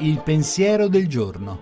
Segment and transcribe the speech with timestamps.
[0.00, 1.58] Il pensiero del giorno.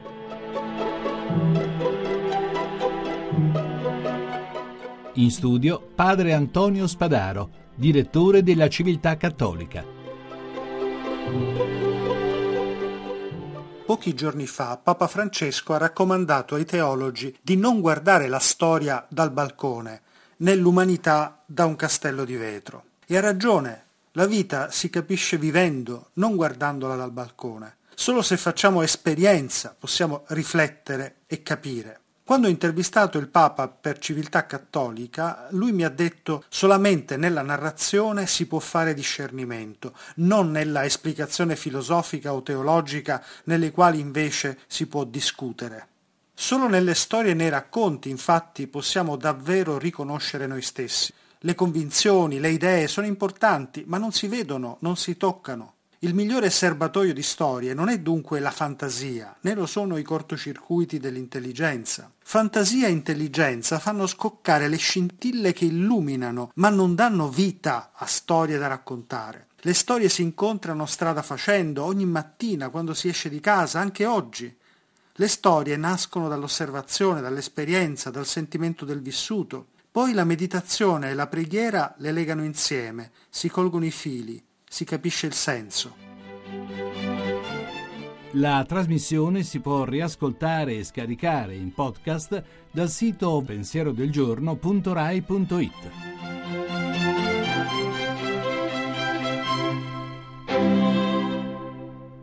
[5.15, 9.83] In studio padre Antonio Spadaro, direttore della Civiltà Cattolica.
[13.87, 19.31] Pochi giorni fa Papa Francesco ha raccomandato ai teologi di non guardare la storia dal
[19.31, 20.03] balcone,
[20.39, 22.85] né l'umanità da un castello di vetro.
[23.07, 27.77] E ha ragione, la vita si capisce vivendo, non guardandola dal balcone.
[27.99, 32.01] Solo se facciamo esperienza possiamo riflettere e capire.
[32.23, 38.27] Quando ho intervistato il Papa per Civiltà Cattolica, lui mi ha detto solamente nella narrazione
[38.27, 45.05] si può fare discernimento, non nella esplicazione filosofica o teologica nelle quali invece si può
[45.05, 45.89] discutere.
[46.35, 51.15] Solo nelle storie e nei racconti, infatti, possiamo davvero riconoscere noi stessi.
[51.39, 55.76] Le convinzioni, le idee sono importanti, ma non si vedono, non si toccano.
[56.07, 61.01] Il migliore serbatoio di storie non è dunque la fantasia, né lo sono i cortocircuiti
[61.01, 62.13] dell'intelligenza.
[62.23, 68.57] Fantasia e intelligenza fanno scoccare le scintille che illuminano, ma non danno vita a storie
[68.57, 69.49] da raccontare.
[69.57, 74.57] Le storie si incontrano strada facendo, ogni mattina quando si esce di casa, anche oggi.
[75.13, 79.71] Le storie nascono dall'osservazione, dall'esperienza, dal sentimento del vissuto.
[79.91, 84.41] Poi la meditazione e la preghiera le legano insieme, si colgono i fili,
[84.77, 85.97] si capisce il senso.
[88.33, 96.06] La trasmissione si può riascoltare e scaricare in podcast dal sito pensierodelgiorno.rai.it.